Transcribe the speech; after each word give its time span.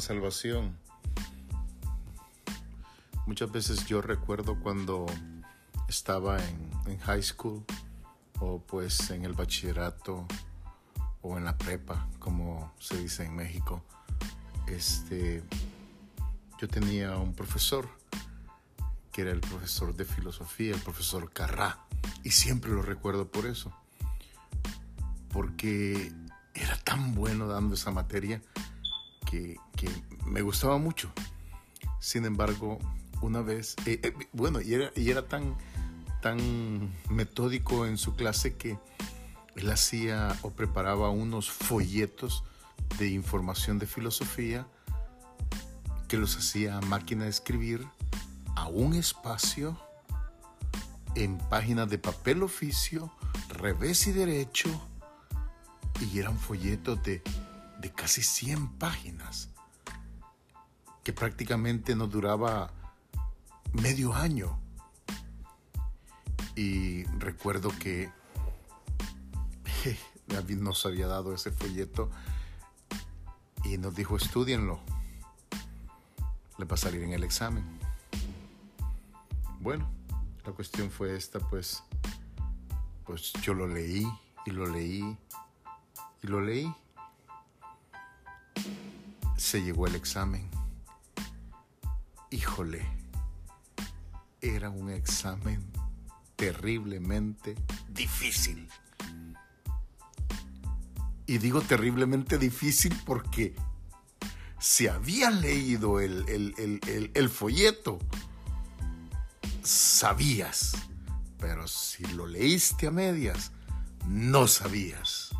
salvación. 0.00 0.76
Muchas 3.26 3.50
veces 3.52 3.86
yo 3.86 4.00
recuerdo 4.00 4.58
cuando 4.60 5.06
estaba 5.88 6.38
en, 6.42 6.98
high 7.00 7.22
school 7.22 7.64
o 8.40 8.60
pues 8.60 9.10
en 9.10 9.24
el 9.24 9.34
bachillerato 9.34 10.26
o 11.22 11.36
en 11.36 11.44
la 11.44 11.56
prepa, 11.56 12.08
como 12.18 12.72
se 12.78 12.96
dice 12.96 13.24
en 13.24 13.36
México. 13.36 13.84
Este, 14.66 15.42
yo 16.58 16.68
tenía 16.68 17.16
un 17.16 17.34
profesor 17.34 17.88
que 19.12 19.22
era 19.22 19.32
el 19.32 19.40
profesor 19.40 19.94
de 19.94 20.04
filosofía, 20.04 20.74
el 20.74 20.80
profesor 20.80 21.30
Carrá, 21.32 21.78
y 22.22 22.30
siempre 22.30 22.70
lo 22.70 22.82
recuerdo 22.82 23.30
por 23.30 23.46
eso, 23.46 23.72
porque 25.32 26.12
era 26.54 26.76
tan 26.78 27.14
bueno 27.14 27.46
dando 27.46 27.74
esa 27.74 27.90
materia 27.90 28.40
que, 29.26 29.56
me 30.26 30.42
gustaba 30.42 30.78
mucho. 30.78 31.10
Sin 32.00 32.24
embargo, 32.24 32.78
una 33.20 33.42
vez, 33.42 33.76
eh, 33.86 34.00
eh, 34.02 34.14
bueno, 34.32 34.60
y 34.60 34.74
era, 34.74 34.90
y 34.94 35.10
era 35.10 35.26
tan, 35.26 35.56
tan 36.22 36.90
metódico 37.10 37.86
en 37.86 37.98
su 37.98 38.14
clase 38.14 38.56
que 38.56 38.78
él 39.56 39.70
hacía 39.70 40.36
o 40.42 40.50
preparaba 40.50 41.10
unos 41.10 41.50
folletos 41.50 42.44
de 42.98 43.08
información 43.08 43.78
de 43.78 43.86
filosofía 43.86 44.66
que 46.06 46.16
los 46.16 46.36
hacía 46.36 46.78
a 46.78 46.80
máquina 46.80 47.24
de 47.24 47.30
escribir 47.30 47.86
a 48.56 48.66
un 48.68 48.94
espacio 48.94 49.78
en 51.14 51.38
páginas 51.38 51.90
de 51.90 51.98
papel 51.98 52.42
oficio, 52.42 53.12
revés 53.48 54.06
y 54.06 54.12
derecho, 54.12 54.68
y 56.00 56.18
eran 56.18 56.38
folletos 56.38 57.02
de, 57.02 57.22
de 57.80 57.92
casi 57.92 58.22
100 58.22 58.78
páginas, 58.78 59.50
que 61.08 61.14
prácticamente 61.14 61.96
nos 61.96 62.10
duraba 62.10 62.70
medio 63.72 64.12
año. 64.12 64.60
Y 66.54 67.04
recuerdo 67.16 67.70
que 67.78 68.10
David 70.26 70.58
nos 70.58 70.84
había 70.84 71.06
dado 71.06 71.32
ese 71.32 71.50
folleto 71.50 72.10
y 73.64 73.78
nos 73.78 73.94
dijo, 73.94 74.18
estudienlo, 74.18 74.80
le 76.58 76.66
va 76.66 76.74
a 76.74 76.76
salir 76.76 77.02
en 77.02 77.14
el 77.14 77.24
examen. 77.24 77.64
Bueno, 79.60 79.88
la 80.44 80.52
cuestión 80.52 80.90
fue 80.90 81.16
esta, 81.16 81.40
pues, 81.40 81.82
pues 83.06 83.32
yo 83.40 83.54
lo 83.54 83.66
leí 83.66 84.06
y 84.44 84.50
lo 84.50 84.66
leí 84.66 85.16
y 86.22 86.26
lo 86.26 86.42
leí. 86.42 86.70
Se 89.38 89.62
llegó 89.62 89.86
el 89.86 89.94
examen. 89.94 90.57
Híjole, 92.30 92.86
era 94.40 94.70
un 94.70 94.90
examen 94.90 95.64
terriblemente 96.36 97.56
difícil. 97.88 98.68
Y 101.26 101.38
digo 101.38 101.60
terriblemente 101.62 102.38
difícil 102.38 102.96
porque 103.04 103.54
si 104.58 104.88
había 104.88 105.30
leído 105.30 106.00
el, 106.00 106.24
el, 107.14 107.28
folleto, 107.28 107.98
sabías. 109.62 110.76
Pero 111.38 111.66
si 111.66 112.04
lo 112.08 112.26
leíste 112.26 112.88
a 112.88 112.90
medias, 112.90 113.52
no 114.06 114.46
sabías. 114.48 115.30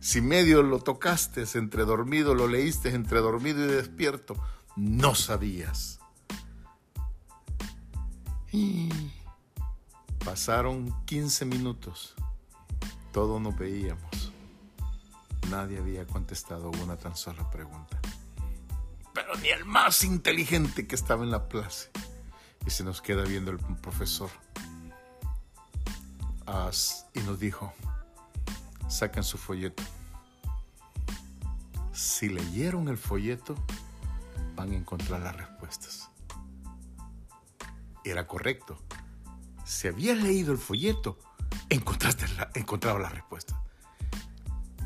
Si 0.00 0.20
medio 0.20 0.62
lo 0.62 0.80
tocaste 0.80 1.44
entre 1.54 1.84
dormido, 1.84 2.34
lo 2.34 2.48
leíste 2.48 2.90
entre 2.90 3.20
dormido 3.20 3.64
y 3.64 3.68
despierto, 3.68 4.36
no 4.76 5.14
sabías. 5.14 5.99
Pasaron 10.24 10.94
15 11.06 11.44
minutos. 11.44 12.14
Todos 13.12 13.40
nos 13.40 13.56
veíamos. 13.56 14.32
Nadie 15.50 15.78
había 15.78 16.06
contestado 16.06 16.70
una 16.82 16.96
tan 16.96 17.16
sola 17.16 17.48
pregunta. 17.50 18.00
Pero 19.14 19.34
ni 19.36 19.48
el 19.48 19.64
más 19.64 20.04
inteligente 20.04 20.86
que 20.86 20.94
estaba 20.94 21.24
en 21.24 21.30
la 21.30 21.48
clase. 21.48 21.90
Y 22.66 22.70
se 22.70 22.84
nos 22.84 23.00
queda 23.00 23.24
viendo 23.24 23.50
el 23.50 23.58
profesor. 23.58 24.30
y 27.14 27.20
nos 27.20 27.38
dijo, 27.38 27.72
saquen 28.88 29.22
su 29.22 29.38
folleto. 29.38 29.82
Si 31.92 32.28
leyeron 32.28 32.88
el 32.88 32.98
folleto, 32.98 33.54
van 34.56 34.72
a 34.72 34.76
encontrar 34.76 35.20
las 35.20 35.36
respuestas. 35.36 36.09
Era 38.04 38.26
correcto. 38.26 38.78
Si 39.64 39.88
habías 39.88 40.18
leído 40.18 40.52
el 40.52 40.58
folleto, 40.58 41.18
encontraste 41.68 42.26
la, 42.36 42.50
encontraba 42.54 42.98
la 42.98 43.08
respuesta. 43.08 43.60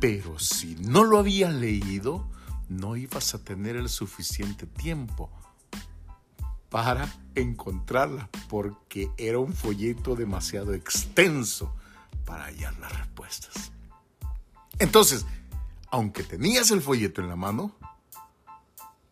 Pero 0.00 0.38
si 0.38 0.76
no 0.76 1.04
lo 1.04 1.18
habías 1.18 1.52
leído, 1.52 2.28
no 2.68 2.96
ibas 2.96 3.34
a 3.34 3.42
tener 3.42 3.76
el 3.76 3.88
suficiente 3.88 4.66
tiempo 4.66 5.30
para 6.68 7.08
encontrarla, 7.34 8.28
porque 8.48 9.10
era 9.16 9.38
un 9.38 9.52
folleto 9.52 10.14
demasiado 10.14 10.74
extenso 10.74 11.74
para 12.24 12.44
hallar 12.44 12.78
las 12.78 12.96
respuestas. 12.96 13.72
Entonces, 14.78 15.24
aunque 15.90 16.22
tenías 16.22 16.70
el 16.70 16.82
folleto 16.82 17.22
en 17.22 17.28
la 17.28 17.36
mano, 17.36 17.74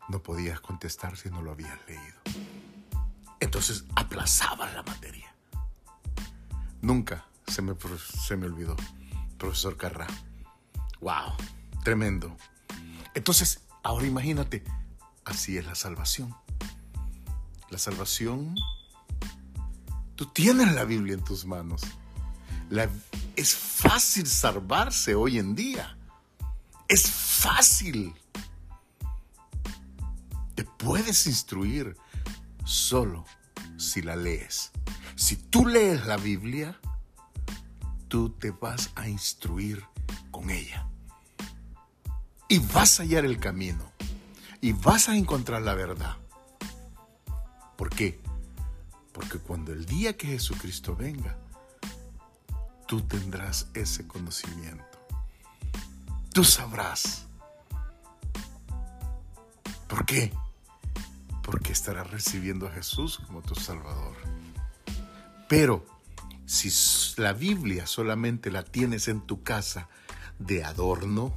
no 0.08 0.22
podías 0.22 0.60
contestar 0.60 1.16
si 1.16 1.30
no 1.30 1.42
lo 1.42 1.52
habías 1.52 1.78
leído. 1.88 2.45
Entonces 3.40 3.84
aplazabas 3.94 4.72
la 4.74 4.82
materia. 4.82 5.34
Nunca 6.80 7.26
se 7.46 7.62
me, 7.62 7.74
se 8.26 8.36
me 8.36 8.46
olvidó, 8.46 8.76
profesor 9.38 9.76
Carrá. 9.76 10.06
¡Wow! 11.00 11.34
Tremendo. 11.84 12.36
Entonces, 13.14 13.60
ahora 13.82 14.06
imagínate, 14.06 14.64
así 15.24 15.56
es 15.56 15.66
la 15.66 15.74
salvación. 15.74 16.34
La 17.70 17.78
salvación, 17.78 18.56
tú 20.14 20.26
tienes 20.26 20.72
la 20.74 20.84
Biblia 20.84 21.14
en 21.14 21.24
tus 21.24 21.44
manos. 21.44 21.82
Es 23.36 23.54
fácil 23.54 24.26
salvarse 24.26 25.14
hoy 25.14 25.38
en 25.38 25.54
día. 25.54 25.96
Es 26.88 27.08
fácil. 27.10 28.14
Te 30.54 30.64
puedes 30.64 31.26
instruir 31.26 31.96
solo 32.66 33.24
si 33.78 34.02
la 34.02 34.16
lees. 34.16 34.72
Si 35.14 35.36
tú 35.36 35.66
lees 35.66 36.04
la 36.04 36.18
Biblia, 36.18 36.78
tú 38.08 38.30
te 38.30 38.50
vas 38.50 38.90
a 38.96 39.08
instruir 39.08 39.82
con 40.30 40.50
ella. 40.50 40.86
Y 42.48 42.58
vas 42.58 43.00
a 43.00 43.04
hallar 43.04 43.24
el 43.24 43.38
camino. 43.38 43.92
Y 44.60 44.72
vas 44.72 45.08
a 45.08 45.16
encontrar 45.16 45.62
la 45.62 45.74
verdad. 45.74 46.16
¿Por 47.76 47.90
qué? 47.90 48.20
Porque 49.12 49.38
cuando 49.38 49.72
el 49.72 49.86
día 49.86 50.16
que 50.16 50.26
Jesucristo 50.26 50.94
venga, 50.94 51.38
tú 52.86 53.00
tendrás 53.00 53.68
ese 53.74 54.06
conocimiento. 54.06 54.84
Tú 56.32 56.44
sabrás. 56.44 57.26
¿Por 59.88 60.04
qué? 60.04 60.32
Porque 61.46 61.72
estarás 61.72 62.10
recibiendo 62.10 62.66
a 62.66 62.72
Jesús 62.72 63.20
como 63.24 63.40
tu 63.40 63.54
Salvador. 63.54 64.16
Pero 65.48 65.86
si 66.44 66.70
la 67.18 67.32
Biblia 67.32 67.86
solamente 67.86 68.50
la 68.50 68.64
tienes 68.64 69.08
en 69.08 69.20
tu 69.20 69.42
casa 69.42 69.88
de 70.38 70.64
adorno, 70.64 71.34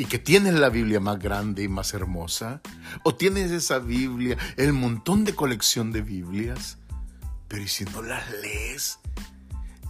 y 0.00 0.06
que 0.06 0.18
tienes 0.18 0.54
la 0.54 0.70
Biblia 0.70 0.98
más 0.98 1.18
grande 1.18 1.62
y 1.62 1.68
más 1.68 1.92
hermosa, 1.92 2.62
o 3.04 3.14
tienes 3.14 3.50
esa 3.50 3.80
Biblia, 3.80 4.38
el 4.56 4.72
montón 4.72 5.24
de 5.24 5.34
colección 5.34 5.92
de 5.92 6.00
Biblias, 6.00 6.78
pero 7.48 7.62
¿y 7.62 7.68
si 7.68 7.84
no 7.84 8.00
las 8.00 8.30
lees? 8.40 8.98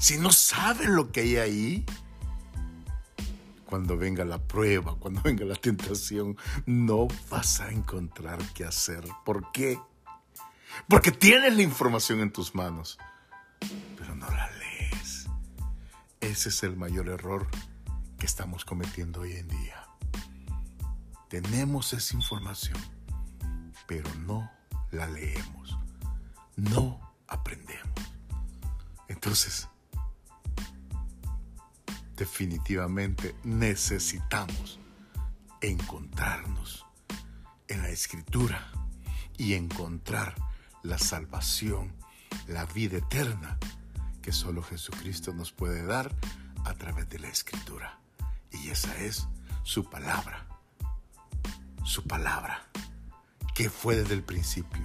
Si 0.01 0.19
no 0.19 0.33
sabes 0.33 0.89
lo 0.89 1.13
que 1.13 1.21
hay 1.21 1.37
ahí, 1.37 1.87
cuando 3.71 3.97
venga 3.97 4.25
la 4.25 4.43
prueba, 4.43 4.97
cuando 4.97 5.23
venga 5.23 5.45
la 5.45 5.55
tentación, 5.55 6.37
no 6.67 7.07
vas 7.31 7.61
a 7.61 7.71
encontrar 7.71 8.41
qué 8.53 8.65
hacer. 8.65 9.05
¿Por 9.25 9.53
qué? 9.53 9.79
Porque 10.89 11.13
tienes 11.13 11.55
la 11.55 11.63
información 11.63 12.21
en 12.21 12.33
tus 12.33 12.55
manos, 12.55 12.99
pero 13.97 14.17
no 14.17 14.29
la 14.29 14.51
lees. 14.59 15.29
Ese 16.21 16.49
es 16.49 16.63
el 16.65 16.77
mayor 16.77 17.09
error 17.09 17.47
que 18.19 18.27
estamos 18.27 18.65
cometiendo 18.65 19.21
hoy 19.21 19.35
en 19.35 19.47
día. 19.47 19.87
Tenemos 21.29 21.93
esa 21.93 22.17
información, 22.17 22.79
pero 23.87 24.13
no 24.27 24.51
la 24.91 25.07
leemos, 25.07 25.79
no 26.57 27.15
aprendemos. 27.29 27.95
Entonces, 29.07 29.69
definitivamente 32.21 33.35
necesitamos 33.45 34.79
encontrarnos 35.63 36.85
en 37.67 37.81
la 37.81 37.89
escritura 37.89 38.71
y 39.39 39.55
encontrar 39.55 40.35
la 40.83 40.99
salvación, 40.99 41.95
la 42.47 42.67
vida 42.67 42.99
eterna 42.99 43.59
que 44.21 44.33
solo 44.33 44.63
Jesucristo 44.63 45.33
nos 45.33 45.51
puede 45.51 45.83
dar 45.83 46.15
a 46.67 46.75
través 46.75 47.09
de 47.09 47.21
la 47.21 47.29
escritura. 47.29 47.99
Y 48.53 48.69
esa 48.69 48.95
es 48.99 49.27
su 49.63 49.89
palabra. 49.89 50.47
Su 51.85 52.07
palabra, 52.07 52.67
que 53.55 53.71
fue 53.71 53.97
desde 53.97 54.13
el 54.13 54.25
principio, 54.25 54.83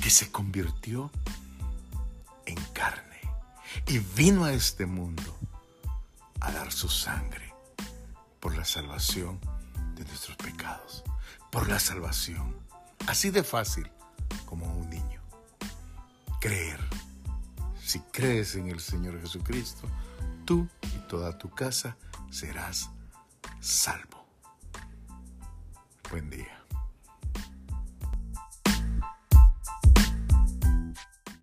que 0.00 0.08
se 0.08 0.30
convirtió 0.30 1.10
en 2.46 2.56
carne 2.72 3.20
y 3.86 3.98
vino 3.98 4.44
a 4.44 4.54
este 4.54 4.86
mundo 4.86 5.39
a 6.40 6.52
dar 6.52 6.72
su 6.72 6.88
sangre 6.88 7.54
por 8.40 8.56
la 8.56 8.64
salvación 8.64 9.40
de 9.94 10.04
nuestros 10.04 10.36
pecados, 10.36 11.04
por 11.50 11.68
la 11.68 11.78
salvación, 11.78 12.56
así 13.06 13.30
de 13.30 13.42
fácil 13.42 13.90
como 14.46 14.66
un 14.76 14.88
niño. 14.88 15.20
Creer. 16.40 16.80
Si 17.84 18.00
crees 18.00 18.54
en 18.54 18.68
el 18.68 18.80
Señor 18.80 19.20
Jesucristo, 19.20 19.88
tú 20.44 20.68
y 20.82 20.98
toda 21.08 21.36
tu 21.36 21.50
casa 21.50 21.96
serás 22.30 22.90
salvo. 23.60 24.26
Buen 26.10 26.30
día. 26.30 26.59